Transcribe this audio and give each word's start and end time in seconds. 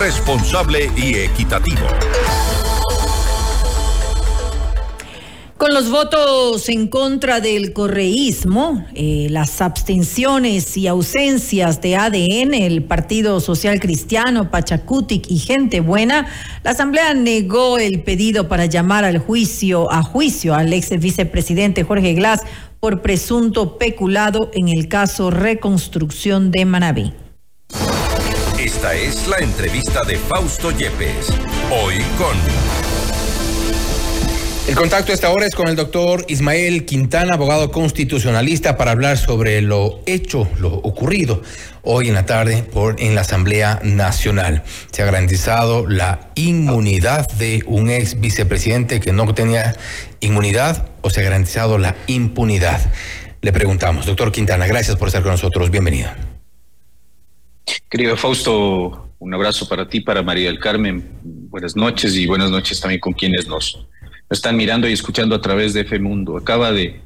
responsable 0.00 0.90
y 0.96 1.14
equitativo. 1.14 1.86
Con 5.58 5.74
los 5.74 5.90
votos 5.90 6.70
en 6.70 6.88
contra 6.88 7.40
del 7.40 7.74
correísmo, 7.74 8.86
eh, 8.94 9.26
las 9.28 9.60
abstenciones 9.60 10.74
y 10.78 10.86
ausencias 10.86 11.82
de 11.82 11.96
ADN, 11.96 12.54
el 12.54 12.82
Partido 12.82 13.40
Social 13.40 13.78
Cristiano, 13.78 14.50
Pachacutic 14.50 15.30
y 15.30 15.38
Gente 15.38 15.80
Buena, 15.80 16.26
la 16.64 16.70
Asamblea 16.70 17.12
negó 17.12 17.76
el 17.76 18.02
pedido 18.02 18.48
para 18.48 18.64
llamar 18.64 19.04
al 19.04 19.18
juicio 19.18 19.92
a 19.92 20.02
juicio 20.02 20.54
al 20.54 20.72
ex 20.72 20.98
vicepresidente 20.98 21.84
Jorge 21.84 22.14
Glass 22.14 22.40
por 22.80 23.02
presunto 23.02 23.76
peculado 23.76 24.50
en 24.54 24.68
el 24.68 24.88
caso 24.88 25.30
Reconstrucción 25.30 26.50
de 26.50 26.64
Manabí. 26.64 27.12
Esta 28.80 28.94
es 28.94 29.28
la 29.28 29.36
entrevista 29.36 30.00
de 30.06 30.16
Fausto 30.16 30.70
Yepes, 30.70 31.28
hoy 31.70 31.96
con... 32.16 32.34
El 34.66 34.74
contacto 34.74 35.12
a 35.12 35.14
esta 35.14 35.28
hora 35.28 35.44
es 35.44 35.54
con 35.54 35.68
el 35.68 35.76
doctor 35.76 36.24
Ismael 36.28 36.86
Quintana, 36.86 37.34
abogado 37.34 37.70
constitucionalista, 37.70 38.78
para 38.78 38.92
hablar 38.92 39.18
sobre 39.18 39.60
lo 39.60 40.00
hecho, 40.06 40.48
lo 40.58 40.72
ocurrido 40.72 41.42
hoy 41.82 42.08
en 42.08 42.14
la 42.14 42.24
tarde 42.24 42.62
por, 42.62 42.98
en 43.02 43.14
la 43.14 43.20
Asamblea 43.20 43.80
Nacional. 43.82 44.62
Se 44.90 45.02
ha 45.02 45.04
garantizado 45.04 45.86
la 45.86 46.30
inmunidad 46.34 47.28
de 47.32 47.62
un 47.66 47.90
ex 47.90 48.18
vicepresidente 48.18 49.00
que 49.00 49.12
no 49.12 49.34
tenía 49.34 49.76
inmunidad 50.20 50.88
o 51.02 51.10
se 51.10 51.20
ha 51.20 51.24
garantizado 51.24 51.76
la 51.76 51.96
impunidad. 52.06 52.80
Le 53.42 53.52
preguntamos, 53.52 54.06
doctor 54.06 54.32
Quintana, 54.32 54.66
gracias 54.66 54.96
por 54.96 55.08
estar 55.08 55.20
con 55.20 55.32
nosotros. 55.32 55.70
Bienvenido. 55.70 56.29
Querido 57.90 58.16
Fausto, 58.16 59.08
un 59.18 59.34
abrazo 59.34 59.68
para 59.68 59.88
ti, 59.88 60.00
para 60.00 60.22
María 60.22 60.46
del 60.46 60.60
Carmen. 60.60 61.10
Buenas 61.24 61.74
noches 61.74 62.14
y 62.14 62.24
buenas 62.24 62.48
noches 62.48 62.80
también 62.80 63.00
con 63.00 63.14
quienes 63.14 63.48
nos 63.48 63.84
están 64.30 64.56
mirando 64.56 64.88
y 64.88 64.92
escuchando 64.92 65.34
a 65.34 65.40
través 65.40 65.74
de 65.74 65.80
F 65.80 65.98
Mundo. 65.98 66.36
Acaba 66.36 66.70
de 66.70 67.00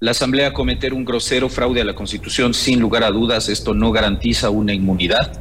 la 0.00 0.12
Asamblea 0.12 0.54
cometer 0.54 0.94
un 0.94 1.04
grosero 1.04 1.50
fraude 1.50 1.82
a 1.82 1.84
la 1.84 1.94
Constitución, 1.94 2.54
sin 2.54 2.80
lugar 2.80 3.04
a 3.04 3.10
dudas, 3.10 3.50
esto 3.50 3.74
no 3.74 3.92
garantiza 3.92 4.48
una 4.48 4.72
inmunidad. 4.72 5.38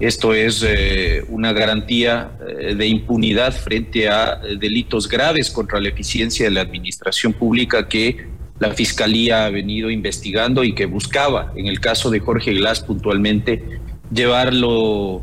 Esto 0.00 0.34
es 0.34 0.64
eh, 0.66 1.24
una 1.28 1.52
garantía 1.52 2.32
eh, 2.48 2.74
de 2.74 2.86
impunidad 2.88 3.52
frente 3.52 4.08
a 4.08 4.40
eh, 4.42 4.56
delitos 4.58 5.06
graves 5.06 5.52
contra 5.52 5.80
la 5.80 5.88
eficiencia 5.88 6.46
de 6.46 6.50
la 6.50 6.62
administración 6.62 7.32
pública 7.32 7.86
que 7.86 8.26
la 8.58 8.72
Fiscalía 8.72 9.44
ha 9.46 9.50
venido 9.50 9.88
investigando 9.88 10.64
y 10.64 10.74
que 10.74 10.86
buscaba, 10.86 11.52
en 11.54 11.68
el 11.68 11.78
caso 11.78 12.10
de 12.10 12.18
Jorge 12.18 12.52
Glass 12.54 12.80
puntualmente, 12.80 13.78
llevarlo 14.10 15.22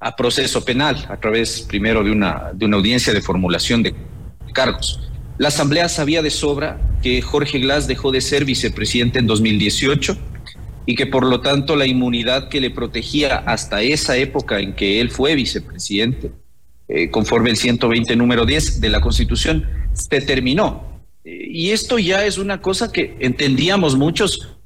a 0.00 0.16
proceso 0.16 0.64
penal 0.64 1.06
a 1.08 1.16
través 1.18 1.62
primero 1.62 2.04
de 2.04 2.10
una, 2.10 2.50
de 2.52 2.66
una 2.66 2.76
audiencia 2.76 3.12
de 3.12 3.22
formulación 3.22 3.82
de 3.82 3.94
cargos. 4.52 5.00
La 5.38 5.48
Asamblea 5.48 5.88
sabía 5.88 6.22
de 6.22 6.30
sobra 6.30 6.78
que 7.02 7.20
Jorge 7.22 7.58
Glass 7.58 7.88
dejó 7.88 8.12
de 8.12 8.20
ser 8.20 8.44
vicepresidente 8.44 9.18
en 9.18 9.26
2018 9.26 10.16
y 10.86 10.94
que 10.94 11.06
por 11.06 11.24
lo 11.24 11.40
tanto 11.40 11.76
la 11.76 11.86
inmunidad 11.86 12.48
que 12.48 12.60
le 12.60 12.70
protegía 12.70 13.38
hasta 13.38 13.82
esa 13.82 14.16
época 14.16 14.60
en 14.60 14.74
que 14.74 15.00
él 15.00 15.10
fue 15.10 15.34
vicepresidente, 15.34 16.30
eh, 16.88 17.10
conforme 17.10 17.50
el 17.50 17.56
120 17.56 18.14
número 18.16 18.44
10 18.44 18.80
de 18.80 18.88
la 18.90 19.00
Constitución, 19.00 19.66
se 19.92 20.20
terminó. 20.20 21.02
Eh, 21.24 21.48
y 21.50 21.70
esto 21.70 21.98
ya 21.98 22.26
es 22.26 22.38
una 22.38 22.60
cosa 22.60 22.92
que 22.92 23.16
entendíamos 23.20 23.96
muchos, 23.96 24.56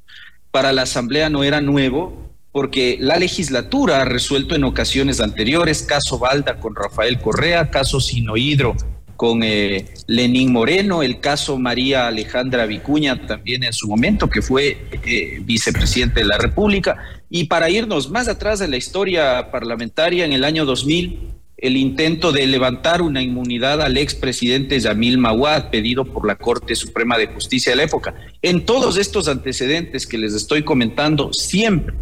para 0.51 0.73
la 0.73 0.81
Asamblea 0.81 1.29
no 1.29 1.43
era 1.43 1.61
nuevo, 1.61 2.28
porque 2.51 2.97
la 2.99 3.17
legislatura 3.17 4.01
ha 4.01 4.05
resuelto 4.05 4.55
en 4.55 4.63
ocasiones 4.63 5.19
anteriores, 5.19 5.83
caso 5.83 6.17
Balda 6.17 6.59
con 6.59 6.75
Rafael 6.75 7.19
Correa, 7.19 7.69
caso 7.69 7.99
Sinohidro 7.99 8.75
con 9.19 9.43
eh, 9.43 9.85
Lenín 10.07 10.53
Moreno, 10.53 11.03
el 11.03 11.19
caso 11.19 11.59
María 11.59 12.07
Alejandra 12.07 12.65
Vicuña 12.65 13.27
también 13.27 13.65
en 13.65 13.73
su 13.73 13.89
momento, 13.89 14.29
que 14.29 14.41
fue 14.41 14.77
eh, 15.03 15.39
vicepresidente 15.41 16.21
de 16.21 16.25
la 16.25 16.37
República. 16.37 16.95
Y 17.29 17.43
para 17.43 17.69
irnos 17.69 18.09
más 18.09 18.29
atrás 18.29 18.59
de 18.59 18.69
la 18.69 18.77
historia 18.77 19.51
parlamentaria, 19.51 20.23
en 20.23 20.31
el 20.31 20.45
año 20.45 20.63
2000, 20.63 21.19
el 21.57 21.75
intento 21.75 22.31
de 22.31 22.47
levantar 22.47 23.01
una 23.01 23.21
inmunidad 23.21 23.81
al 23.81 23.97
expresidente 23.97 24.79
Yamil 24.79 25.17
Mawad, 25.17 25.69
pedido 25.69 26.05
por 26.05 26.25
la 26.25 26.37
Corte 26.37 26.73
Suprema 26.75 27.17
de 27.17 27.27
Justicia 27.27 27.73
de 27.73 27.75
la 27.75 27.83
época. 27.83 28.15
En 28.41 28.65
todos 28.65 28.95
estos 28.95 29.27
antecedentes 29.27 30.07
que 30.07 30.17
les 30.17 30.33
estoy 30.33 30.63
comentando, 30.63 31.33
siempre 31.33 31.93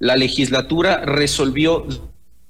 la 0.00 0.16
legislatura 0.16 1.04
resolvió 1.04 1.86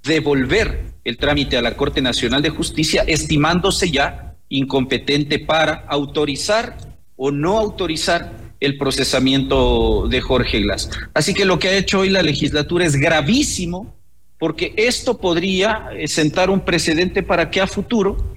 devolver 0.02 0.94
el 1.04 1.18
trámite 1.18 1.58
a 1.58 1.62
la 1.62 1.76
Corte 1.76 2.00
Nacional 2.00 2.40
de 2.40 2.50
Justicia, 2.50 3.04
estimándose 3.06 3.90
ya 3.90 4.36
incompetente 4.48 5.38
para 5.38 5.84
autorizar 5.88 6.76
o 7.16 7.30
no 7.30 7.58
autorizar 7.58 8.32
el 8.60 8.78
procesamiento 8.78 10.06
de 10.08 10.20
Jorge 10.20 10.60
Glass. 10.60 10.90
Así 11.12 11.34
que 11.34 11.44
lo 11.44 11.58
que 11.58 11.68
ha 11.68 11.76
hecho 11.76 12.00
hoy 12.00 12.10
la 12.10 12.22
legislatura 12.22 12.86
es 12.86 12.96
gravísimo, 12.96 13.94
porque 14.38 14.72
esto 14.76 15.18
podría 15.18 15.88
sentar 16.06 16.50
un 16.50 16.60
precedente 16.60 17.22
para 17.22 17.50
que 17.50 17.60
a 17.60 17.66
futuro 17.66 18.34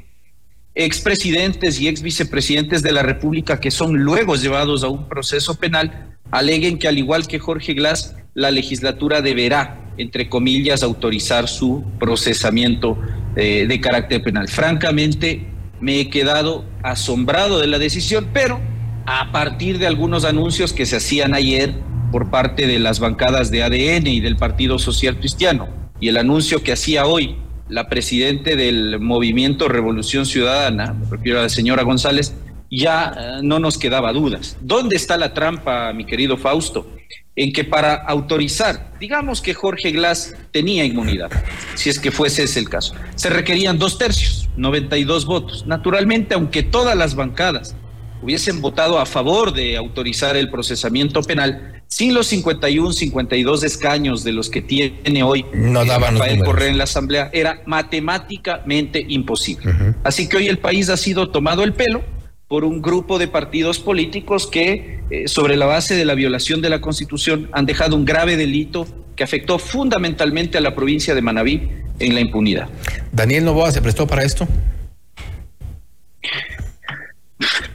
expresidentes 0.76 1.80
y 1.80 1.88
ex 1.88 2.02
vicepresidentes 2.02 2.82
de 2.82 2.92
la 2.92 3.04
República 3.04 3.60
que 3.60 3.72
son 3.72 3.98
luego 3.98 4.36
llevados 4.36 4.84
a 4.84 4.88
un 4.88 5.08
proceso 5.08 5.56
penal 5.56 6.16
aleguen 6.32 6.80
que 6.80 6.88
al 6.88 6.98
igual 6.98 7.28
que 7.28 7.40
Jorge 7.40 7.74
Glass, 7.74 8.16
la 8.34 8.50
legislatura 8.50 9.22
deberá 9.22 9.84
entre 9.98 10.30
comillas, 10.30 10.84
autorizar 10.84 11.48
su 11.48 11.84
procesamiento 12.00 12.98
eh, 13.36 13.66
de 13.68 13.82
carácter 13.82 14.24
penal. 14.24 14.48
Francamente, 14.48 15.48
me 15.80 16.00
he 16.00 16.10
quedado 16.10 16.66
asombrado 16.82 17.60
de 17.60 17.68
la 17.68 17.80
decisión, 17.80 18.30
pero 18.34 18.60
a 19.06 19.32
partir 19.32 19.80
de 19.80 19.88
algunos 19.88 20.26
anuncios 20.26 20.74
que 20.74 20.86
se 20.86 20.98
hacían 20.98 21.34
ayer 21.34 21.74
por 22.12 22.30
parte 22.30 22.68
de 22.68 22.80
las 22.80 23.00
bancadas 23.00 23.52
de 23.52 23.64
ADN 23.64 24.08
y 24.08 24.22
del 24.22 24.38
Partido 24.38 24.80
Social 24.80 25.18
Cristiano, 25.18 25.68
y 26.00 26.10
el 26.10 26.18
anuncio 26.18 26.64
que 26.64 26.74
hacía 26.74 27.06
hoy 27.06 27.36
la 27.74 27.90
presidente 27.90 28.56
del 28.56 29.00
movimiento 29.00 29.68
Revolución 29.68 30.28
Ciudadana, 30.28 30.94
me 30.94 31.10
refiero 31.10 31.40
a 31.40 31.44
la 31.44 31.50
señora 31.50 31.82
González, 31.82 32.36
ya 32.70 33.14
eh, 33.18 33.40
no 33.42 33.58
nos 33.58 33.80
quedaba 33.80 34.14
dudas. 34.14 34.58
¿Dónde 34.62 34.96
está 34.96 35.18
la 35.18 35.34
trampa, 35.34 35.92
mi 35.92 36.06
querido 36.06 36.38
Fausto? 36.38 36.88
en 37.36 37.52
que 37.52 37.64
para 37.64 37.96
autorizar, 37.96 38.94
digamos 39.00 39.42
que 39.42 39.56
Jorge 39.56 39.90
Glass 39.90 40.36
tenía 40.52 40.86
inmunidad, 40.86 41.32
si 41.74 41.90
es 41.90 41.98
que 41.98 42.12
fuese 42.12 42.44
ese 42.44 42.60
el 42.60 42.70
caso, 42.70 42.94
se 43.16 43.32
requerían 43.32 43.80
dos 43.80 43.98
tercios, 43.98 44.48
92 44.56 45.26
votos. 45.26 45.66
Naturalmente, 45.66 46.36
aunque 46.36 46.62
todas 46.62 46.96
las 46.96 47.16
bancadas 47.16 47.76
hubiesen 48.22 48.62
votado 48.62 49.00
a 49.00 49.08
favor 49.08 49.52
de 49.52 49.78
autorizar 49.78 50.38
el 50.38 50.52
procesamiento 50.52 51.24
penal, 51.24 51.73
sin 51.94 52.16
los 52.16 52.26
51, 52.26 52.92
52 52.92 53.64
escaños 53.64 54.24
de 54.24 54.32
los 54.32 54.50
que 54.50 54.64
tiene 54.64 55.22
hoy 55.22 55.46
no 55.54 55.86
daban 55.86 56.18
Rafael 56.18 56.42
Correa 56.44 56.70
en 56.70 56.80
la 56.80 56.86
Asamblea, 56.86 57.30
era 57.32 57.62
matemáticamente 57.68 59.06
imposible. 59.08 59.94
Así 60.04 60.28
que 60.28 60.38
hoy 60.38 60.48
el 60.48 60.58
país 60.58 60.90
ha 60.90 60.98
sido 60.98 61.30
tomado 61.30 61.64
el 61.64 61.74
pelo 61.74 62.04
por 62.48 62.64
un 62.64 62.82
grupo 62.82 63.20
de 63.20 63.28
partidos 63.28 63.78
políticos 63.78 64.48
que, 64.48 65.02
eh, 65.12 65.28
sobre 65.28 65.56
la 65.56 65.68
base 65.68 65.96
de 65.96 66.04
la 66.04 66.16
violación 66.16 66.64
de 66.64 66.70
la 66.70 66.82
Constitución, 66.82 67.48
han 67.52 67.68
dejado 67.68 67.96
un 67.96 68.06
grave 68.06 68.38
delito 68.38 68.88
que 69.16 69.24
afectó 69.24 69.60
fundamentalmente 69.60 70.58
a 70.58 70.62
la 70.62 70.74
provincia 70.74 71.14
de 71.14 71.22
Manabí 71.22 71.70
en 72.00 72.16
la 72.16 72.22
impunidad. 72.22 72.70
¿Daniel 73.12 73.46
Novoa 73.46 73.72
se 73.72 73.84
prestó 73.84 74.08
para 74.08 74.24
esto? 74.24 74.48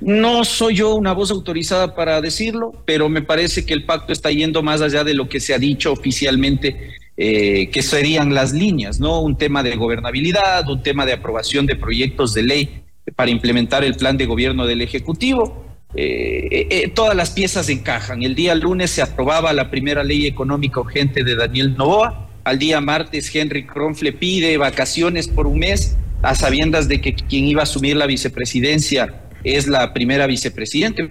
No 0.08 0.42
soy 0.42 0.76
yo 0.76 0.94
una 0.94 1.12
voz 1.12 1.30
autorizada 1.30 1.94
para 1.94 2.22
decirlo, 2.22 2.72
pero 2.86 3.10
me 3.10 3.20
parece 3.20 3.66
que 3.66 3.74
el 3.74 3.84
pacto 3.84 4.14
está 4.14 4.30
yendo 4.30 4.62
más 4.62 4.80
allá 4.80 5.04
de 5.04 5.12
lo 5.12 5.28
que 5.28 5.38
se 5.38 5.52
ha 5.52 5.58
dicho 5.58 5.92
oficialmente, 5.92 6.92
eh, 7.18 7.68
que 7.68 7.82
serían 7.82 8.32
las 8.32 8.54
líneas, 8.54 9.00
¿no? 9.00 9.20
Un 9.20 9.36
tema 9.36 9.62
de 9.62 9.76
gobernabilidad, 9.76 10.66
un 10.70 10.82
tema 10.82 11.04
de 11.04 11.12
aprobación 11.12 11.66
de 11.66 11.76
proyectos 11.76 12.32
de 12.32 12.42
ley 12.42 12.82
para 13.16 13.30
implementar 13.30 13.84
el 13.84 13.96
plan 13.96 14.16
de 14.16 14.24
gobierno 14.24 14.64
del 14.64 14.80
Ejecutivo. 14.80 15.66
Eh, 15.94 16.68
eh, 16.70 16.90
todas 16.94 17.14
las 17.14 17.32
piezas 17.32 17.68
encajan. 17.68 18.22
El 18.22 18.34
día 18.34 18.54
lunes 18.54 18.90
se 18.90 19.02
aprobaba 19.02 19.52
la 19.52 19.70
primera 19.70 20.02
ley 20.04 20.26
económica 20.26 20.80
urgente 20.80 21.22
de 21.22 21.36
Daniel 21.36 21.76
Novoa. 21.76 22.30
Al 22.44 22.58
día 22.58 22.80
martes, 22.80 23.30
Henry 23.34 23.66
Kronfle 23.66 24.14
pide 24.14 24.56
vacaciones 24.56 25.28
por 25.28 25.46
un 25.46 25.58
mes, 25.58 25.98
a 26.22 26.34
sabiendas 26.34 26.88
de 26.88 27.02
que 27.02 27.14
quien 27.14 27.44
iba 27.44 27.60
a 27.60 27.64
asumir 27.64 27.94
la 27.94 28.06
vicepresidencia 28.06 29.27
es 29.44 29.66
la 29.66 29.92
primera 29.92 30.26
vicepresidente, 30.26 31.10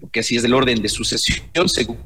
porque 0.00 0.20
así 0.20 0.36
es 0.36 0.44
el 0.44 0.54
orden 0.54 0.82
de 0.82 0.88
sucesión, 0.88 1.40
según 1.66 1.98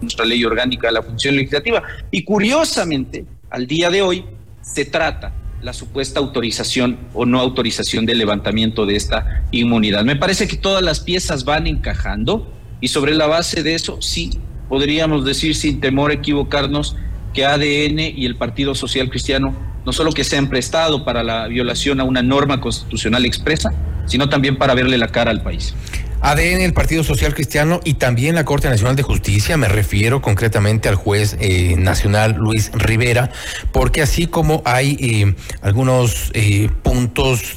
nuestra 0.00 0.24
ley 0.24 0.44
orgánica 0.44 0.88
de 0.88 0.94
la 0.94 1.02
función 1.02 1.36
legislativa. 1.36 1.82
Y 2.10 2.24
curiosamente, 2.24 3.26
al 3.50 3.66
día 3.66 3.90
de 3.90 4.02
hoy, 4.02 4.24
se 4.62 4.84
trata 4.84 5.34
la 5.60 5.72
supuesta 5.72 6.18
autorización 6.18 6.98
o 7.14 7.24
no 7.24 7.38
autorización 7.38 8.04
del 8.06 8.18
levantamiento 8.18 8.86
de 8.86 8.96
esta 8.96 9.44
inmunidad. 9.52 10.04
Me 10.04 10.16
parece 10.16 10.48
que 10.48 10.56
todas 10.56 10.82
las 10.82 11.00
piezas 11.00 11.44
van 11.44 11.66
encajando 11.66 12.52
y 12.80 12.88
sobre 12.88 13.14
la 13.14 13.26
base 13.26 13.62
de 13.62 13.74
eso 13.74 14.00
sí 14.02 14.30
podríamos 14.68 15.24
decir 15.24 15.54
sin 15.54 15.80
temor 15.80 16.10
a 16.10 16.14
equivocarnos 16.14 16.96
que 17.32 17.44
ADN 17.44 18.00
y 18.00 18.26
el 18.26 18.36
Partido 18.36 18.74
Social 18.74 19.08
Cristiano 19.08 19.54
no 19.84 19.92
solo 19.92 20.12
que 20.12 20.24
se 20.24 20.36
han 20.36 20.48
prestado 20.48 21.04
para 21.04 21.22
la 21.22 21.46
violación 21.48 22.00
a 22.00 22.04
una 22.04 22.22
norma 22.22 22.60
constitucional 22.60 23.24
expresa, 23.24 23.72
sino 24.06 24.28
también 24.28 24.56
para 24.56 24.74
verle 24.74 24.98
la 24.98 25.08
cara 25.08 25.30
al 25.30 25.42
país. 25.42 25.74
ADN, 26.22 26.60
el 26.60 26.72
Partido 26.72 27.02
Social 27.02 27.34
Cristiano 27.34 27.80
y 27.82 27.94
también 27.94 28.36
la 28.36 28.44
Corte 28.44 28.68
Nacional 28.68 28.94
de 28.94 29.02
Justicia, 29.02 29.56
me 29.56 29.66
refiero 29.66 30.22
concretamente 30.22 30.88
al 30.88 30.94
juez 30.94 31.36
eh, 31.40 31.74
nacional 31.76 32.36
Luis 32.38 32.70
Rivera, 32.72 33.32
porque 33.72 34.02
así 34.02 34.28
como 34.28 34.62
hay 34.64 34.96
eh, 35.00 35.34
algunos 35.62 36.30
eh, 36.34 36.70
puntos 36.84 37.56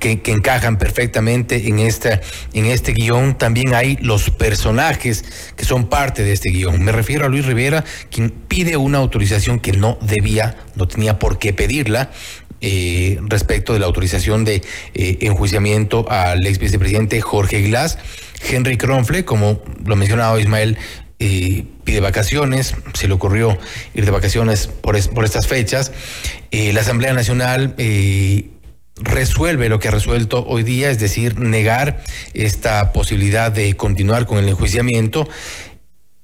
que, 0.00 0.22
encajan 0.26 0.78
perfectamente 0.78 1.66
en, 1.66 1.80
esta, 1.80 2.20
en 2.52 2.66
este 2.66 2.92
guion, 2.92 3.36
también 3.36 3.74
hay 3.74 3.96
los 3.96 4.30
personajes 4.30 5.24
que 5.56 5.64
son 5.64 5.88
parte 5.88 6.22
de 6.22 6.32
este 6.32 6.50
guion. 6.50 6.84
Me 6.84 6.92
refiero 6.92 7.26
a 7.26 7.28
Luis 7.28 7.44
Rivera, 7.44 7.84
quien 8.10 8.30
pide 8.30 8.76
una 8.76 8.98
autorización 8.98 9.58
que 9.58 9.72
no 9.72 9.98
debía, 10.00 10.56
no 10.76 10.86
tenía 10.86 11.18
por 11.18 11.38
qué 11.38 11.52
pedirla, 11.52 12.10
eh, 12.60 13.18
respecto 13.22 13.72
de 13.72 13.78
la 13.78 13.86
autorización 13.86 14.44
de 14.44 14.62
eh, 14.94 15.18
enjuiciamiento 15.20 16.10
al 16.10 16.46
ex 16.46 16.58
vicepresidente 16.58 17.20
Jorge 17.20 17.62
Glass. 17.62 17.98
Henry 18.48 18.76
Kronfle, 18.76 19.24
como 19.24 19.62
lo 19.84 19.96
mencionaba 19.96 20.40
Ismael, 20.40 20.78
eh, 21.18 21.64
pide 21.84 22.00
vacaciones, 22.00 22.74
se 22.94 23.08
le 23.08 23.14
ocurrió 23.14 23.58
ir 23.94 24.04
de 24.04 24.10
vacaciones 24.10 24.66
por, 24.66 24.98
por 25.14 25.24
estas 25.24 25.46
fechas. 25.46 25.92
la 26.50 26.80
Asamblea 26.80 27.12
Nacional 27.12 27.74
resuelve 28.96 29.68
lo 29.68 29.78
que 29.78 29.88
ha 29.88 29.90
resuelto 29.90 30.44
hoy 30.46 30.62
día, 30.62 30.90
es 30.90 30.98
decir, 30.98 31.38
negar 31.38 32.02
esta 32.34 32.92
posibilidad 32.92 33.52
de 33.52 33.74
continuar 33.74 34.26
con 34.26 34.38
el 34.38 34.48
enjuiciamiento 34.48 35.28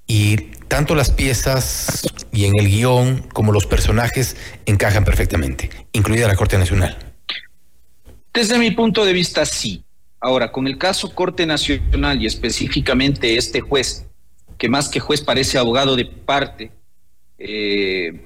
y 0.06 0.51
tanto 0.72 0.94
las 0.94 1.10
piezas 1.10 2.00
y 2.32 2.46
en 2.46 2.58
el 2.58 2.66
guion 2.66 3.26
como 3.34 3.52
los 3.52 3.66
personajes 3.66 4.38
encajan 4.64 5.04
perfectamente, 5.04 5.68
incluida 5.92 6.26
la 6.26 6.34
Corte 6.34 6.56
Nacional. 6.56 6.96
Desde 8.32 8.58
mi 8.58 8.70
punto 8.70 9.04
de 9.04 9.12
vista, 9.12 9.44
sí. 9.44 9.84
Ahora, 10.18 10.50
con 10.50 10.66
el 10.66 10.78
caso 10.78 11.14
Corte 11.14 11.44
Nacional 11.44 12.22
y 12.22 12.26
específicamente 12.26 13.36
este 13.36 13.60
juez, 13.60 14.06
que 14.56 14.70
más 14.70 14.88
que 14.88 14.98
juez 14.98 15.20
parece 15.20 15.58
abogado 15.58 15.94
de 15.94 16.06
parte, 16.06 16.72
eh, 17.36 18.24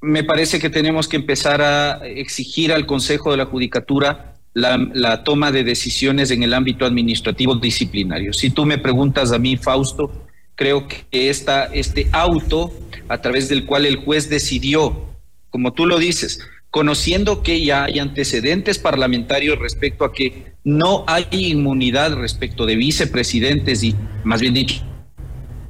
me 0.00 0.24
parece 0.24 0.58
que 0.58 0.70
tenemos 0.70 1.06
que 1.06 1.14
empezar 1.14 1.62
a 1.62 2.04
exigir 2.04 2.72
al 2.72 2.86
Consejo 2.86 3.30
de 3.30 3.36
la 3.36 3.46
Judicatura 3.46 4.34
la, 4.52 4.84
la, 4.94 5.22
toma 5.22 5.52
de 5.52 5.62
decisiones 5.62 6.32
en 6.32 6.42
el 6.42 6.54
ámbito 6.54 6.84
administrativo 6.84 7.54
disciplinario. 7.54 8.32
Si 8.32 8.50
tú 8.50 8.66
me 8.66 8.78
preguntas 8.78 9.30
a 9.30 9.38
mí, 9.38 9.56
Fausto, 9.56 10.26
creo 10.58 10.88
que 10.88 11.06
esta, 11.12 11.66
este 11.66 12.08
auto 12.10 12.74
a 13.08 13.22
través 13.22 13.48
del 13.48 13.64
cual 13.64 13.86
el 13.86 13.96
juez 13.96 14.28
decidió, 14.28 15.06
como 15.50 15.72
tú 15.72 15.86
lo 15.86 15.98
dices, 15.98 16.40
conociendo 16.70 17.44
que 17.44 17.64
ya 17.64 17.84
hay 17.84 18.00
antecedentes 18.00 18.76
parlamentarios 18.78 19.56
respecto 19.60 20.04
a 20.04 20.12
que 20.12 20.52
no 20.64 21.04
hay 21.06 21.26
inmunidad 21.30 22.14
respecto 22.14 22.66
de 22.66 22.74
vicepresidentes 22.74 23.84
y, 23.84 23.94
más 24.24 24.40
bien 24.40 24.52
dicho, 24.52 24.82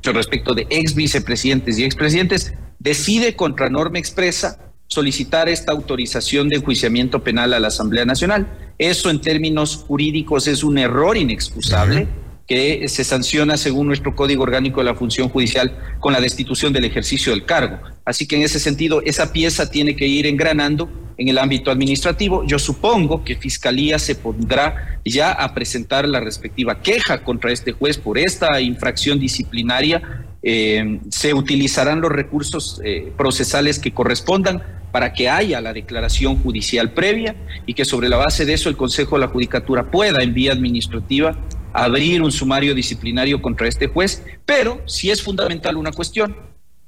respecto 0.02 0.54
de 0.54 0.66
ex 0.70 0.94
vicepresidentes 0.94 1.78
y 1.78 1.84
expresidentes, 1.84 2.54
decide 2.78 3.36
contra 3.36 3.68
norma 3.68 3.98
expresa 3.98 4.72
solicitar 4.86 5.50
esta 5.50 5.72
autorización 5.72 6.48
de 6.48 6.56
enjuiciamiento 6.56 7.22
penal 7.22 7.52
a 7.52 7.60
la 7.60 7.68
Asamblea 7.68 8.06
Nacional. 8.06 8.72
Eso 8.78 9.10
en 9.10 9.20
términos 9.20 9.84
jurídicos 9.86 10.46
es 10.46 10.64
un 10.64 10.78
error 10.78 11.18
inexcusable 11.18 12.08
que 12.48 12.88
se 12.88 13.04
sanciona 13.04 13.58
según 13.58 13.86
nuestro 13.86 14.16
Código 14.16 14.42
Orgánico 14.42 14.80
de 14.80 14.86
la 14.86 14.94
Función 14.94 15.28
Judicial 15.28 15.76
con 16.00 16.14
la 16.14 16.20
destitución 16.20 16.72
del 16.72 16.86
ejercicio 16.86 17.30
del 17.30 17.44
cargo. 17.44 17.78
Así 18.06 18.26
que 18.26 18.36
en 18.36 18.42
ese 18.42 18.58
sentido, 18.58 19.02
esa 19.04 19.32
pieza 19.32 19.70
tiene 19.70 19.94
que 19.94 20.06
ir 20.06 20.26
engranando 20.26 20.88
en 21.18 21.28
el 21.28 21.36
ámbito 21.36 21.70
administrativo. 21.70 22.46
Yo 22.46 22.58
supongo 22.58 23.22
que 23.22 23.36
Fiscalía 23.36 23.98
se 23.98 24.14
pondrá 24.14 24.98
ya 25.04 25.32
a 25.32 25.52
presentar 25.52 26.08
la 26.08 26.20
respectiva 26.20 26.80
queja 26.80 27.22
contra 27.22 27.52
este 27.52 27.72
juez 27.72 27.98
por 27.98 28.16
esta 28.16 28.58
infracción 28.62 29.20
disciplinaria. 29.20 30.24
Eh, 30.42 31.00
se 31.10 31.34
utilizarán 31.34 32.00
los 32.00 32.10
recursos 32.10 32.80
eh, 32.82 33.12
procesales 33.18 33.78
que 33.78 33.92
correspondan 33.92 34.62
para 34.90 35.12
que 35.12 35.28
haya 35.28 35.60
la 35.60 35.74
declaración 35.74 36.36
judicial 36.42 36.92
previa 36.92 37.36
y 37.66 37.74
que 37.74 37.84
sobre 37.84 38.08
la 38.08 38.16
base 38.16 38.46
de 38.46 38.54
eso 38.54 38.70
el 38.70 38.76
Consejo 38.76 39.16
de 39.16 39.26
la 39.26 39.28
Judicatura 39.28 39.90
pueda 39.90 40.22
en 40.22 40.32
vía 40.32 40.52
administrativa 40.52 41.36
abrir 41.84 42.22
un 42.22 42.32
sumario 42.32 42.74
disciplinario 42.74 43.40
contra 43.40 43.68
este 43.68 43.88
juez, 43.88 44.24
pero 44.44 44.80
si 44.86 45.10
es 45.10 45.22
fundamental 45.22 45.76
una 45.76 45.92
cuestión, 45.92 46.36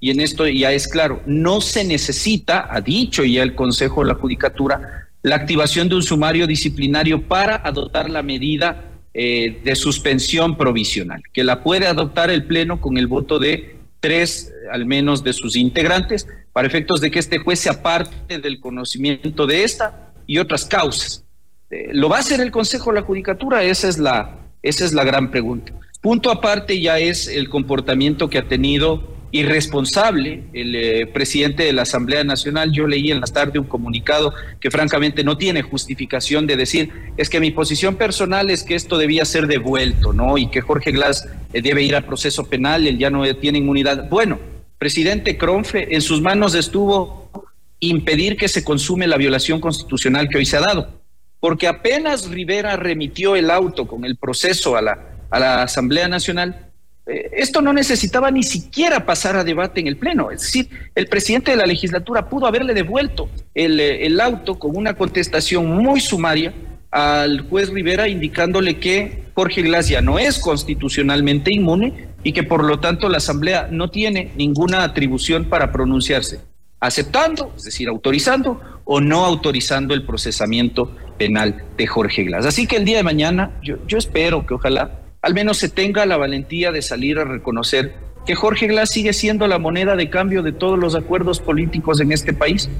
y 0.01 0.11
en 0.11 0.21
esto 0.21 0.47
ya 0.47 0.73
es 0.73 0.89
claro, 0.89 1.21
no 1.27 1.61
se 1.61 1.85
necesita, 1.85 2.67
ha 2.71 2.81
dicho 2.81 3.23
ya 3.25 3.43
el 3.43 3.55
Consejo 3.55 4.03
de 4.03 4.09
la 4.09 4.15
Judicatura, 4.15 5.09
la 5.23 5.37
activación 5.37 5.89
de 5.89 5.97
un 5.97 6.03
sumario 6.03 6.47
disciplinario 6.47 7.29
para 7.29 7.57
adoptar 7.57 8.09
la 8.09 8.23
medida 8.23 8.85
eh, 9.13 9.61
de 9.63 9.77
suspensión 9.77 10.57
provisional, 10.57 11.23
que 11.33 11.45
la 11.45 11.63
puede 11.63 11.87
adoptar 11.87 12.31
el 12.31 12.45
Pleno 12.45 12.81
con 12.81 12.97
el 12.97 13.07
voto 13.07 13.39
de 13.39 13.77
tres 14.01 14.53
al 14.73 14.87
menos 14.87 15.23
de 15.23 15.33
sus 15.33 15.57
integrantes, 15.57 16.27
para 16.53 16.67
efectos 16.67 17.01
de 17.01 17.11
que 17.11 17.19
este 17.19 17.39
juez 17.39 17.61
se 17.61 17.69
aparte 17.69 18.39
del 18.39 18.61
conocimiento 18.61 19.47
de 19.47 19.65
esta 19.65 20.13
y 20.27 20.39
otras 20.39 20.65
causas. 20.65 21.25
Eh, 21.71 21.91
¿Lo 21.93 22.09
va 22.09 22.17
a 22.17 22.21
hacer 22.21 22.41
el 22.41 22.51
Consejo 22.51 22.91
de 22.91 23.01
la 23.01 23.07
Judicatura? 23.07 23.63
Esa 23.63 23.89
es 23.89 23.99
la, 23.99 24.39
esa 24.63 24.85
es 24.85 24.93
la 24.93 25.05
gran 25.05 25.31
pregunta. 25.31 25.73
Punto 26.01 26.31
aparte 26.31 26.81
ya 26.81 26.99
es 26.99 27.29
el 27.29 27.49
comportamiento 27.49 28.31
que 28.31 28.39
ha 28.39 28.49
tenido 28.49 29.19
irresponsable 29.33 30.45
el 30.53 30.75
eh, 30.75 31.07
presidente 31.07 31.63
de 31.63 31.73
la 31.73 31.83
Asamblea 31.83 32.25
Nacional. 32.25 32.73
Yo 32.73 32.87
leí 32.87 33.11
en 33.11 33.21
la 33.21 33.27
tarde 33.27 33.59
un 33.59 33.67
comunicado 33.67 34.33
que 34.61 34.71
francamente 34.71 35.23
no 35.23 35.37
tiene 35.37 35.63
justificación 35.63 36.47
de 36.47 36.57
decir, 36.57 36.91
es 37.17 37.31
que 37.31 37.39
mi 37.39 37.51
posición 37.51 37.97
personal 37.97 38.51
es 38.51 38.63
que 38.63 38.75
esto 38.75 38.99
debía 38.99 39.25
ser 39.25 39.47
devuelto, 39.47 40.13
¿no? 40.13 40.37
Y 40.37 40.49
que 40.49 40.61
Jorge 40.61 40.91
Glass 40.91 41.29
eh, 41.53 41.63
debe 41.63 41.83
ir 41.83 41.95
al 41.95 42.05
proceso 42.05 42.47
penal, 42.47 42.87
él 42.87 42.99
ya 42.99 43.11
no 43.11 43.23
tiene 43.37 43.59
inmunidad. 43.59 44.09
Bueno, 44.09 44.39
presidente 44.79 45.37
Cronfe, 45.37 45.95
en 45.95 46.01
sus 46.01 46.21
manos 46.21 46.55
estuvo 46.55 47.31
impedir 47.79 48.37
que 48.37 48.49
se 48.49 48.65
consume 48.65 49.07
la 49.07 49.17
violación 49.17 49.61
constitucional 49.61 50.29
que 50.29 50.39
hoy 50.39 50.47
se 50.47 50.57
ha 50.57 50.61
dado 50.61 51.00
porque 51.41 51.67
apenas 51.67 52.29
Rivera 52.29 52.77
remitió 52.77 53.35
el 53.35 53.51
auto 53.51 53.87
con 53.87 54.05
el 54.05 54.17
proceso 54.17 54.77
a 54.77 54.83
la, 54.83 54.99
a 55.31 55.41
la 55.41 55.63
Asamblea 55.63 56.07
Nacional, 56.07 56.71
eh, 57.07 57.31
esto 57.33 57.63
no 57.63 57.73
necesitaba 57.73 58.31
ni 58.31 58.43
siquiera 58.43 59.05
pasar 59.07 59.37
a 59.37 59.45
debate 59.45 59.81
en 59.81 59.87
el 59.87 59.97
Pleno. 59.97 60.31
Es 60.31 60.43
decir, 60.43 60.69
el 60.95 61.07
presidente 61.09 61.51
de 61.51 61.57
la 61.57 61.67
legislatura 61.67 62.29
pudo 62.29 62.47
haberle 62.47 62.75
devuelto 62.75 63.29
el, 63.55 63.81
eh, 63.81 64.07
el 64.07 64.21
auto 64.21 64.59
con 64.59 64.77
una 64.77 64.95
contestación 64.95 65.67
muy 65.67 66.01
sumaria 66.01 66.53
al 66.91 67.49
juez 67.49 67.71
Rivera 67.71 68.09
indicándole 68.09 68.79
que 68.79 69.25
Jorge 69.35 69.63
Glass 69.63 69.89
ya 69.89 70.03
no 70.03 70.19
es 70.19 70.39
constitucionalmente 70.39 71.55
inmune 71.55 72.09
y 72.23 72.33
que 72.33 72.43
por 72.43 72.65
lo 72.65 72.81
tanto 72.81 73.09
la 73.09 73.19
Asamblea 73.19 73.69
no 73.71 73.91
tiene 73.91 74.33
ninguna 74.37 74.83
atribución 74.83 75.45
para 75.47 75.73
pronunciarse, 75.73 76.41
aceptando, 76.81 77.53
es 77.57 77.63
decir, 77.63 77.89
autorizando 77.89 78.61
o 78.85 79.01
no 79.01 79.25
autorizando 79.25 79.95
el 79.95 80.05
procesamiento 80.05 80.97
penal 81.21 81.63
de 81.77 81.87
Jorge 81.87 82.25
Glass. 82.25 82.47
Así 82.47 82.67
que 82.67 82.77
el 82.77 82.87
día 82.87 82.97
de 82.97 83.03
mañana 83.03 83.51
yo, 83.63 83.77
espero 83.91 84.47
que 84.47 84.55
ojalá 84.55 85.03
al 85.21 85.35
menos 85.35 85.59
se 85.59 85.69
tenga 85.69 86.07
la 86.07 86.17
valentía 86.17 86.73
de 86.73 86.81
salir 86.81 87.19
a 87.19 87.25
reconocer 87.25 87.93
que 88.25 88.35
Jorge 88.35 88.69
Glass 88.69 88.89
sigue 88.89 89.13
siendo 89.13 89.47
la 89.47 89.59
moneda 89.59 89.97
de 89.97 90.09
cambio 90.09 90.43
de 90.43 90.53
todos 90.53 90.79
los 90.79 90.95
acuerdos 90.95 91.39
políticos 91.39 92.01
en 92.01 92.11
este 92.11 92.33
país. 92.33 92.71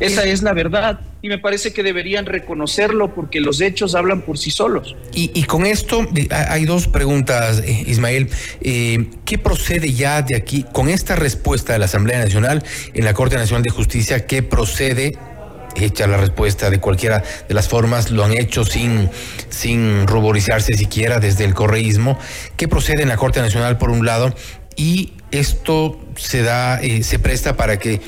Esa 0.00 0.24
es 0.24 0.42
la 0.42 0.52
verdad 0.54 0.98
y 1.22 1.28
me 1.28 1.38
parece 1.38 1.72
que 1.72 1.84
deberían 1.84 2.26
reconocerlo 2.26 3.14
porque 3.14 3.40
los 3.40 3.60
hechos 3.60 3.94
hablan 3.94 4.22
por 4.22 4.36
sí 4.36 4.50
solos. 4.50 4.96
Y, 5.14 5.44
con 5.44 5.66
esto 5.66 6.08
hay 6.48 6.64
dos 6.64 6.88
preguntas, 6.88 7.62
eh, 7.64 7.84
Ismael. 7.86 8.28
Eh, 8.60 9.08
¿Qué 9.24 9.38
procede 9.38 9.92
ya 9.92 10.22
de 10.22 10.34
aquí 10.34 10.64
con 10.72 10.88
esta 10.88 11.14
respuesta 11.14 11.74
de 11.74 11.78
la 11.78 11.84
Asamblea 11.84 12.18
Nacional 12.18 12.64
en 12.92 13.04
la 13.04 13.14
Corte 13.14 13.36
Nacional 13.36 13.62
de 13.62 13.70
Justicia? 13.70 14.26
¿Qué 14.26 14.42
procede 14.42 15.16
hecha 15.76 16.06
la 16.06 16.16
respuesta 16.16 16.70
de 16.70 16.78
cualquiera 16.78 17.22
de 17.48 17.54
las 17.54 17.68
formas, 17.68 18.10
lo 18.10 18.24
han 18.24 18.32
hecho 18.32 18.64
sin, 18.64 19.10
sin 19.48 20.06
ruborizarse 20.06 20.76
siquiera 20.76 21.20
desde 21.20 21.44
el 21.44 21.54
correísmo, 21.54 22.18
que 22.56 22.68
procede 22.68 23.02
en 23.02 23.08
la 23.08 23.16
Corte 23.16 23.40
Nacional 23.40 23.78
por 23.78 23.90
un 23.90 24.06
lado, 24.06 24.34
y 24.76 25.12
esto 25.30 26.00
se 26.16 26.42
da, 26.42 26.80
eh, 26.80 27.02
se 27.02 27.18
presta 27.18 27.56
para 27.56 27.78
que 27.78 27.94
eh, 27.94 28.00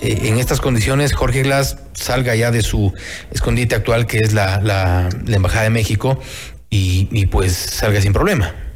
en 0.00 0.38
estas 0.38 0.60
condiciones 0.60 1.12
Jorge 1.12 1.42
Glass 1.42 1.78
salga 1.94 2.34
ya 2.34 2.50
de 2.50 2.62
su 2.62 2.92
escondite 3.30 3.74
actual, 3.74 4.06
que 4.06 4.18
es 4.18 4.32
la, 4.32 4.60
la, 4.60 5.08
Embajada 5.26 5.64
de 5.64 5.70
México, 5.70 6.20
y 6.70 7.26
pues 7.26 7.52
salga 7.54 8.00
sin 8.00 8.12
problema. 8.12 8.67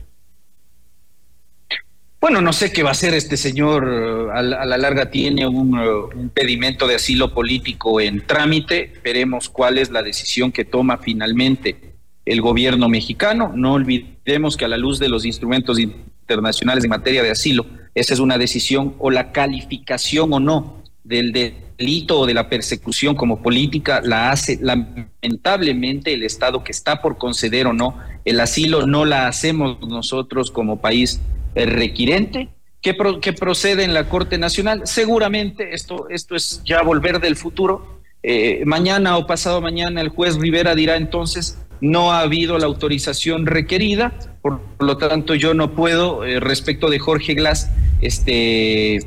Bueno, 2.22 2.40
no 2.40 2.52
sé 2.52 2.72
qué 2.72 2.84
va 2.84 2.90
a 2.90 2.92
hacer 2.92 3.14
este 3.14 3.36
señor. 3.36 3.84
Eh, 3.84 4.30
a 4.32 4.42
la, 4.42 4.78
larga 4.78 5.10
tiene 5.10 5.44
un, 5.44 5.76
eh, 5.76 5.88
un, 6.14 6.28
pedimento 6.28 6.86
de 6.86 6.94
asilo 6.94 7.34
político 7.34 8.00
en 8.00 8.24
trámite. 8.24 8.92
Veremos 9.02 9.48
cuál 9.48 9.76
es 9.76 9.90
la 9.90 10.04
decisión 10.04 10.52
que 10.52 10.64
toma 10.64 10.98
finalmente 10.98 11.96
el 12.24 12.40
gobierno 12.40 12.88
mexicano. 12.88 13.50
No 13.56 13.72
olvidemos 13.72 14.56
que 14.56 14.64
a 14.64 14.68
la 14.68 14.76
luz 14.76 15.00
de 15.00 15.08
los 15.08 15.24
instrumentos 15.24 15.80
internacionales 15.80 16.84
en 16.84 16.90
materia 16.90 17.24
de 17.24 17.32
asilo, 17.32 17.66
esa 17.96 18.14
es 18.14 18.20
una 18.20 18.38
decisión, 18.38 18.94
o 19.00 19.10
la 19.10 19.32
calificación 19.32 20.32
o 20.32 20.38
no 20.38 20.80
del 21.02 21.32
delito 21.32 22.20
o 22.20 22.26
de 22.26 22.34
la 22.34 22.48
persecución 22.48 23.16
como 23.16 23.42
política 23.42 24.00
la 24.00 24.30
hace 24.30 24.60
lamentablemente 24.62 26.14
el 26.14 26.22
Estado 26.22 26.62
que 26.62 26.70
está 26.70 27.02
por 27.02 27.18
conceder 27.18 27.66
o 27.66 27.72
no 27.72 27.98
el 28.24 28.38
asilo, 28.38 28.86
no 28.86 29.04
la 29.06 29.26
hacemos 29.26 29.80
nosotros 29.80 30.52
como 30.52 30.80
país 30.80 31.20
requirente. 31.54 32.48
que 32.80 33.32
procede 33.32 33.84
en 33.84 33.94
la 33.94 34.08
Corte 34.08 34.38
Nacional? 34.38 34.82
Seguramente 34.84 35.74
esto, 35.74 36.08
esto 36.08 36.34
es 36.34 36.62
ya 36.64 36.82
volver 36.82 37.20
del 37.20 37.36
futuro. 37.36 38.00
Eh, 38.24 38.62
mañana 38.66 39.16
o 39.16 39.26
pasado 39.26 39.60
mañana 39.60 40.00
el 40.00 40.08
juez 40.08 40.36
Rivera 40.36 40.76
dirá 40.76 40.96
entonces 40.96 41.58
no 41.80 42.12
ha 42.12 42.20
habido 42.20 42.56
la 42.58 42.66
autorización 42.66 43.46
requerida, 43.46 44.12
por 44.40 44.60
lo 44.78 44.96
tanto 44.96 45.34
yo 45.34 45.52
no 45.52 45.74
puedo, 45.74 46.24
eh, 46.24 46.38
respecto 46.38 46.88
de 46.88 47.00
Jorge 47.00 47.34
Glass, 47.34 47.68
este, 48.00 49.00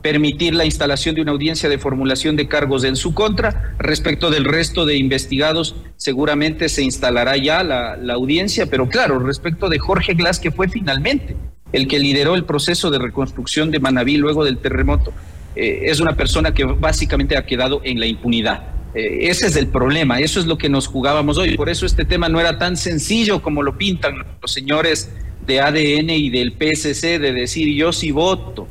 permitir 0.00 0.54
la 0.54 0.64
instalación 0.64 1.14
de 1.14 1.20
una 1.20 1.32
audiencia 1.32 1.68
de 1.68 1.76
formulación 1.76 2.36
de 2.36 2.48
cargos 2.48 2.84
en 2.84 2.96
su 2.96 3.12
contra. 3.12 3.74
Respecto 3.78 4.30
del 4.30 4.46
resto 4.46 4.86
de 4.86 4.96
investigados, 4.96 5.76
seguramente 5.96 6.70
se 6.70 6.82
instalará 6.82 7.36
ya 7.36 7.62
la, 7.62 7.98
la 7.98 8.14
audiencia, 8.14 8.64
pero 8.64 8.88
claro, 8.88 9.18
respecto 9.18 9.68
de 9.68 9.78
Jorge 9.78 10.14
Glass, 10.14 10.40
que 10.40 10.50
fue 10.50 10.68
finalmente 10.68 11.36
el 11.72 11.88
que 11.88 11.98
lideró 11.98 12.34
el 12.34 12.44
proceso 12.44 12.90
de 12.90 12.98
reconstrucción 12.98 13.70
de 13.70 13.80
Manabí 13.80 14.16
luego 14.16 14.44
del 14.44 14.58
terremoto, 14.58 15.12
eh, 15.56 15.82
es 15.84 16.00
una 16.00 16.16
persona 16.16 16.52
que 16.52 16.64
básicamente 16.64 17.36
ha 17.36 17.46
quedado 17.46 17.80
en 17.84 18.00
la 18.00 18.06
impunidad. 18.06 18.62
Eh, 18.94 19.28
ese 19.28 19.46
es 19.46 19.56
el 19.56 19.68
problema, 19.68 20.18
eso 20.18 20.40
es 20.40 20.46
lo 20.46 20.58
que 20.58 20.68
nos 20.68 20.86
jugábamos 20.86 21.38
hoy. 21.38 21.56
Por 21.56 21.68
eso 21.68 21.86
este 21.86 22.04
tema 22.04 22.28
no 22.28 22.40
era 22.40 22.58
tan 22.58 22.76
sencillo 22.76 23.42
como 23.42 23.62
lo 23.62 23.78
pintan 23.78 24.24
los 24.40 24.52
señores 24.52 25.10
de 25.46 25.60
ADN 25.60 26.10
y 26.10 26.30
del 26.30 26.52
PSC 26.52 27.18
de 27.18 27.32
decir 27.32 27.74
yo 27.74 27.92
sí 27.92 28.10
voto. 28.10 28.68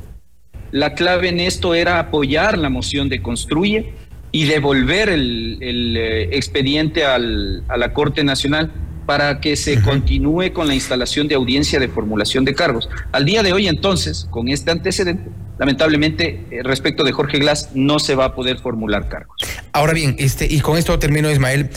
La 0.72 0.94
clave 0.94 1.28
en 1.28 1.40
esto 1.40 1.74
era 1.74 1.98
apoyar 1.98 2.56
la 2.56 2.68
moción 2.68 3.08
de 3.08 3.22
construye 3.22 3.92
y 4.32 4.44
devolver 4.44 5.08
el, 5.08 5.58
eh, 5.60 6.36
expediente 6.36 7.04
a 7.04 7.18
la 7.18 7.92
Corte 7.92 8.22
Nacional 8.22 8.70
para 9.10 9.40
que 9.40 9.56
se 9.56 9.82
continúe 9.82 10.52
con 10.52 10.68
la 10.68 10.74
instalación 10.76 11.26
de 11.26 11.34
audiencia 11.34 11.80
de 11.80 11.88
formulación 11.88 12.44
de 12.44 12.54
cargos. 12.54 12.88
Al 13.10 13.24
día 13.24 13.42
de 13.42 13.52
hoy, 13.52 13.66
entonces, 13.66 14.28
con 14.30 14.46
este 14.46 14.70
antecedente, 14.70 15.28
lamentablemente, 15.58 16.46
eh, 16.52 16.60
respecto 16.62 17.02
de 17.02 17.10
Jorge 17.10 17.40
Glass, 17.40 17.70
no 17.74 17.98
se 17.98 18.14
va 18.14 18.26
a 18.26 18.34
poder 18.36 18.58
formular 18.58 19.08
cargos. 19.08 19.36
Ahora 19.72 19.94
bien, 19.94 20.14
este, 20.20 20.46
y 20.48 20.60
con 20.60 20.78
esto 20.78 20.96
termino, 21.00 21.28
Ismael, 21.28 21.70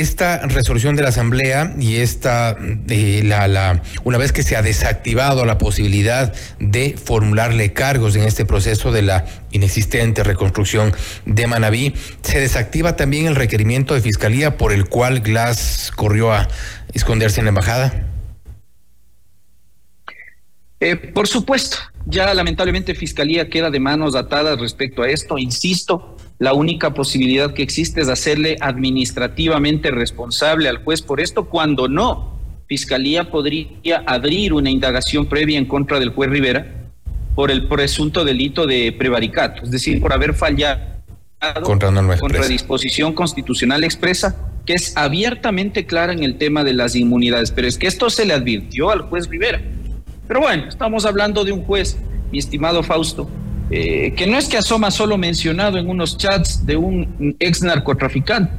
esta 0.00 0.46
resolución 0.46 0.96
de 0.96 1.02
la 1.02 1.10
Asamblea 1.10 1.74
y 1.78 1.96
esta, 1.96 2.56
eh, 2.88 3.22
la, 3.24 3.46
la, 3.48 3.82
una 4.04 4.18
vez 4.18 4.32
que 4.32 4.42
se 4.42 4.56
ha 4.56 4.62
desactivado 4.62 5.44
la 5.44 5.58
posibilidad 5.58 6.34
de 6.58 6.96
formularle 7.02 7.72
cargos 7.72 8.16
en 8.16 8.22
este 8.22 8.44
proceso 8.44 8.92
de 8.92 9.02
la 9.02 9.26
inexistente 9.50 10.24
reconstrucción 10.24 10.92
de 11.26 11.46
Manabí, 11.46 11.94
se 12.22 12.40
desactiva 12.40 12.96
también 12.96 13.26
el 13.26 13.36
requerimiento 13.36 13.94
de 13.94 14.00
fiscalía 14.00 14.56
por 14.56 14.72
el 14.72 14.88
cual 14.88 15.20
Glass 15.20 15.92
corrió 15.94 16.32
a 16.32 16.48
esconderse 16.92 17.40
en 17.40 17.46
la 17.46 17.50
embajada. 17.50 18.06
Eh, 20.80 20.96
por 20.96 21.28
supuesto, 21.28 21.76
ya 22.06 22.32
lamentablemente 22.32 22.94
Fiscalía 22.94 23.50
queda 23.50 23.70
de 23.70 23.78
manos 23.78 24.16
atadas 24.16 24.58
respecto 24.58 25.02
a 25.02 25.08
esto. 25.08 25.36
Insisto, 25.36 26.16
la 26.40 26.54
única 26.54 26.94
posibilidad 26.94 27.52
que 27.52 27.62
existe 27.62 28.00
es 28.00 28.08
hacerle 28.08 28.56
administrativamente 28.60 29.90
responsable 29.90 30.70
al 30.70 30.82
juez 30.82 31.02
por 31.02 31.20
esto, 31.20 31.44
cuando 31.44 31.86
no, 31.86 32.40
Fiscalía 32.66 33.30
podría 33.30 34.02
abrir 34.06 34.54
una 34.54 34.70
indagación 34.70 35.26
previa 35.26 35.58
en 35.58 35.66
contra 35.66 36.00
del 36.00 36.10
juez 36.10 36.30
Rivera 36.30 36.88
por 37.34 37.50
el 37.50 37.68
presunto 37.68 38.24
delito 38.24 38.66
de 38.66 38.90
prevaricato, 38.92 39.64
es 39.64 39.70
decir, 39.70 40.00
por 40.00 40.14
haber 40.14 40.32
fallado 40.32 40.80
contra, 41.62 41.92
contra 42.18 42.48
disposición 42.48 43.12
constitucional 43.12 43.84
expresa, 43.84 44.34
que 44.64 44.72
es 44.72 44.96
abiertamente 44.96 45.84
clara 45.84 46.14
en 46.14 46.22
el 46.22 46.38
tema 46.38 46.64
de 46.64 46.72
las 46.72 46.96
inmunidades. 46.96 47.50
Pero 47.50 47.68
es 47.68 47.76
que 47.76 47.86
esto 47.86 48.08
se 48.08 48.24
le 48.24 48.32
advirtió 48.32 48.90
al 48.90 49.02
juez 49.02 49.28
Rivera. 49.28 49.60
Pero 50.26 50.40
bueno, 50.40 50.68
estamos 50.68 51.04
hablando 51.04 51.44
de 51.44 51.52
un 51.52 51.64
juez, 51.64 51.98
mi 52.32 52.38
estimado 52.38 52.82
Fausto, 52.82 53.28
eh, 53.70 54.14
que 54.16 54.26
no 54.26 54.36
es 54.36 54.48
que 54.48 54.56
asoma 54.56 54.90
solo 54.90 55.16
mencionado 55.16 55.78
en 55.78 55.88
unos 55.88 56.16
chats 56.18 56.66
de 56.66 56.76
un 56.76 57.36
ex 57.38 57.62
narcotraficante, 57.62 58.52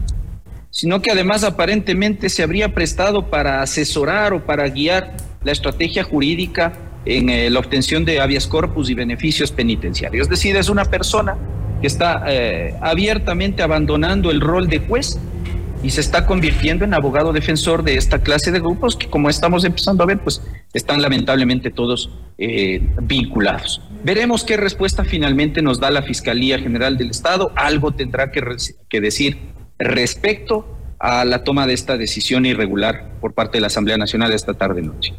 sino 0.70 1.02
que 1.02 1.12
además 1.12 1.44
aparentemente 1.44 2.30
se 2.30 2.44
habría 2.44 2.74
prestado 2.74 3.30
para 3.30 3.62
asesorar 3.62 4.34
o 4.34 4.46
para 4.46 4.68
guiar 4.70 5.18
la 5.44 5.52
estrategia 5.52 6.04
jurídica 6.04 6.74
en 7.06 7.30
eh, 7.30 7.50
la 7.50 7.60
obtención 7.60 8.06
de 8.06 8.22
habeas 8.22 8.48
corpus 8.48 8.90
y 8.90 8.94
beneficios 8.94 9.52
penitenciarios. 9.52 10.24
Es 10.24 10.30
decir, 10.30 10.56
es 10.56 10.70
una 10.70 10.86
persona 10.86 11.36
que 11.82 11.88
está 11.88 12.24
eh, 12.28 12.76
abiertamente 12.80 13.64
abandonando 13.64 14.32
el 14.32 14.40
rol 14.40 14.68
de 14.70 14.80
juez 14.80 15.20
y 15.84 15.90
se 15.90 16.02
está 16.02 16.26
convirtiendo 16.26 16.86
en 16.86 16.94
abogado 16.94 17.34
defensor 17.34 17.84
de 17.84 17.96
esta 17.96 18.20
clase 18.20 18.52
de 18.52 18.60
grupos 18.60 18.96
que 18.96 19.10
como 19.10 19.30
estamos 19.30 19.66
empezando 19.66 20.04
a 20.04 20.06
ver, 20.06 20.20
pues 20.20 20.42
están 20.74 21.02
lamentablemente 21.02 21.72
todos 21.72 22.10
eh, 22.38 22.82
vinculados. 23.02 23.82
Veremos 24.04 24.44
qué 24.44 24.58
respuesta 24.58 25.04
finalmente 25.04 25.62
nos 25.62 25.80
da 25.80 25.92
la 25.92 26.02
Fiscalía 26.02 26.60
General 26.60 26.98
del 26.98 27.12
Estado. 27.12 27.52
Algo 27.56 27.92
tendrá 27.92 28.32
que, 28.32 28.42
que 28.90 29.02
decir 29.02 29.38
respecto 29.78 30.78
a 31.02 31.26
la 31.26 31.44
toma 31.44 31.66
de 31.66 31.74
esta 31.74 31.98
decisión 31.98 32.46
irregular 32.46 33.06
por 33.20 33.34
parte 33.34 33.58
de 33.58 33.62
la 33.62 33.68
Asamblea 33.68 33.98
Nacional 33.98 34.32
esta 34.34 34.54
tarde 34.54 34.84
noche. 34.84 35.14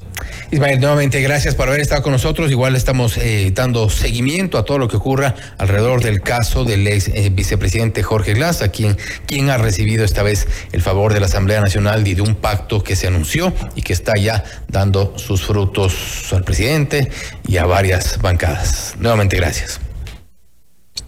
Ismael, 0.52 0.80
nuevamente 0.80 1.20
gracias 1.20 1.56
por 1.56 1.68
haber 1.68 1.80
estado 1.80 2.02
con 2.02 2.12
nosotros. 2.12 2.52
Igual 2.52 2.76
estamos 2.76 3.18
eh, 3.18 3.50
dando 3.52 3.90
seguimiento 3.90 4.58
a 4.58 4.64
todo 4.64 4.78
lo 4.78 4.86
que 4.86 4.96
ocurra 4.96 5.34
alrededor 5.58 6.02
del 6.02 6.20
caso 6.20 6.64
del 6.64 6.86
ex 6.86 7.08
eh, 7.08 7.30
vicepresidente 7.32 8.04
Jorge 8.04 8.34
Glass, 8.34 8.62
a 8.62 8.68
quien, 8.68 8.96
quien 9.26 9.50
ha 9.50 9.58
recibido 9.58 10.04
esta 10.04 10.22
vez 10.22 10.46
el 10.70 10.82
favor 10.82 11.14
de 11.14 11.20
la 11.20 11.26
Asamblea 11.26 11.60
Nacional 11.60 12.06
y 12.06 12.14
de 12.14 12.22
un 12.22 12.36
pacto 12.36 12.84
que 12.84 12.94
se 12.94 13.08
anunció 13.08 13.52
y 13.74 13.82
que 13.82 13.92
está 13.92 14.12
ya 14.16 14.44
dando 14.68 15.18
sus 15.18 15.42
frutos 15.42 16.32
al 16.32 16.44
presidente 16.44 17.10
y 17.48 17.56
a 17.56 17.66
varias 17.66 18.20
bancadas. 18.22 18.94
Nuevamente 19.00 19.36
gracias. 19.36 19.80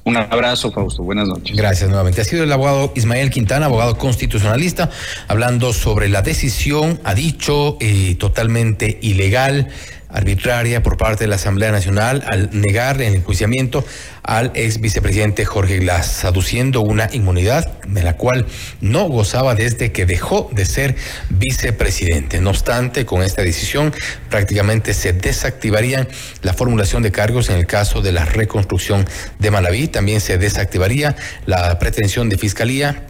Un 0.05 0.19
abrazo, 0.19 0.71
Fausto. 0.71 1.03
Buenas 1.03 1.29
noches. 1.29 1.57
Gracias 1.57 1.89
nuevamente. 1.89 2.21
Ha 2.21 2.25
sido 2.25 2.45
el 2.45 2.53
abogado 2.53 2.93
Ismael 2.95 3.31
Quintana, 3.31 3.67
abogado 3.67 3.97
constitucionalista, 3.97 4.91
hablando 5.29 5.73
sobre 5.73 6.11
la 6.11 6.21
decisión, 6.21 7.01
ha 7.05 7.15
dicho, 7.15 7.79
eh, 7.81 8.15
totalmente 8.19 8.99
ilegal 9.01 9.69
arbitraria 10.15 10.83
por 10.83 10.97
parte 10.97 11.25
de 11.25 11.29
la 11.29 11.37
Asamblea 11.37 11.73
Nacional 11.73 12.25
al 12.27 12.49
negar 12.53 13.03
el 13.03 13.17
enjuiciamiento 13.17 13.85
al 14.23 14.53
ex 14.55 14.81
vicepresidente 14.81 15.45
Jorge 15.45 15.79
Glass, 15.79 16.25
aduciendo 16.25 16.81
una 16.81 17.11
inmunidad 17.13 17.83
de 17.83 18.03
la 18.03 18.17
cual 18.17 18.47
no 18.81 19.05
gozaba 19.05 19.55
desde 19.55 19.93
que 19.93 20.07
dejó 20.07 20.49
de 20.53 20.65
ser 20.65 20.97
vicepresidente. 21.29 22.41
No 22.41 22.51
obstante, 22.51 23.05
con 23.05 23.23
esta 23.23 23.43
decisión 23.43 23.93
prácticamente 24.31 24.95
se 24.95 25.13
desactivaría 25.13 26.09
la 26.43 26.55
formulación 26.55 27.03
de 27.03 27.13
cargos 27.13 27.51
en 27.51 27.57
el 27.57 27.67
caso 27.67 28.01
de 28.01 28.13
la 28.13 28.25
reconstrucción 28.25 29.05
de 29.39 29.51
Malaví. 29.51 29.89
También 29.89 30.21
se 30.21 30.39
desactivaría 30.39 31.17
la 31.45 31.79
pretensión 31.79 32.31
de 32.31 32.39
fiscalía 32.39 33.05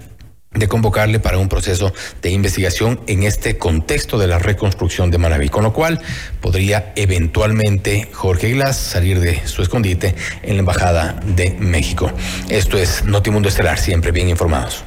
de 0.55 0.69
convocarle 0.69 1.21
para 1.21 1.39
un 1.39 1.49
proceso 1.49 1.93
de 2.23 2.31
investigación 2.31 3.01
en 3.07 3.25
este 3.25 3.59
contexto 3.59 4.19
de 4.19 4.27
la 4.27 4.39
reconstrucción 4.39 5.11
de 5.11 5.19
Manaví, 5.19 5.49
con 5.49 5.65
lo 5.65 5.73
cual 5.73 6.01
podría 6.41 6.93
eventualmente 6.97 8.09
Jorge 8.13 8.53
Glass 8.53 8.77
salir 8.77 9.21
de 9.21 9.47
su 9.47 9.63
escondite 9.63 10.15
en 10.43 10.55
la 10.55 10.61
Embajada 10.61 11.21
de 11.25 11.51
México. 11.59 12.11
Esto 12.49 12.79
es 12.79 13.05
Notimundo 13.05 13.49
Estelar, 13.49 13.79
siempre 13.79 14.13
bien 14.13 14.29
informados. 14.29 14.85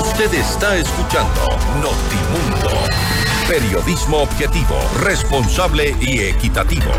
Usted 0.00 0.32
está 0.34 0.76
escuchando 0.76 1.48
Notimundo, 1.80 2.70
periodismo 3.48 4.18
objetivo, 4.18 4.76
responsable 5.02 5.94
y 6.00 6.20
equitativo. 6.20 6.92